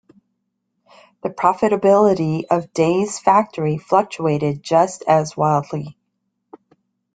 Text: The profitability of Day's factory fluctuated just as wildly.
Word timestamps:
The 1.21 1.29
profitability 1.29 2.45
of 2.49 2.73
Day's 2.73 3.19
factory 3.19 3.77
fluctuated 3.77 4.63
just 4.63 5.03
as 5.03 5.37
wildly. 5.37 5.95